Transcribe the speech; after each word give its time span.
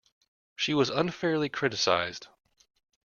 She 0.55 0.73
was 0.73 0.89
unfairly 0.89 1.47
criticised 1.47 2.25